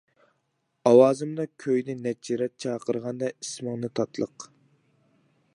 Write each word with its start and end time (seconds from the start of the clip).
ئاۋازىمدا 0.91 1.45
كۆيدى 1.65 1.95
نەچچە 2.07 2.39
رەت 2.43 2.55
چاقىرغاندا 2.67 3.33
ئىسمىڭنى 3.37 3.95
تاتلىق. 4.01 4.51